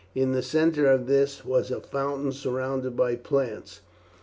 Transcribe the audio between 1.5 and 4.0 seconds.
a fountain surrounded by plants.